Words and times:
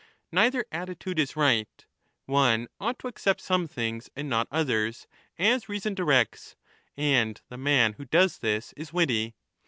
Neither 0.31 0.65
attitude 0.71 1.19
is 1.19 1.35
right; 1.35 1.85
one 2.25 2.67
ought 2.79 2.97
to 2.97 3.07
accept 3.07 3.39
some 3.39 3.67
things 3.67 4.09
and 4.15 4.27
not 4.27 4.47
others, 4.49 5.05
as 5.37 5.69
reason 5.69 5.93
directs— 5.93 6.55
and 6.97 7.39
the 7.49 7.57
man 7.57 7.93
who 7.93 8.05
does 8.05 8.39
this 8.39 8.73
is 8.73 8.91
witty. 8.91 9.35